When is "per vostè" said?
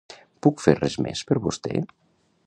1.31-1.83